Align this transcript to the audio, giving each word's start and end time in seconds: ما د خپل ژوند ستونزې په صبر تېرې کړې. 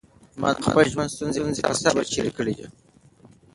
ما 0.41 0.49
د 0.55 0.57
خپل 0.67 0.85
ژوند 0.93 1.13
ستونزې 1.15 1.61
په 1.69 1.73
صبر 1.81 2.03
تېرې 2.13 2.31
کړې. 2.37 2.53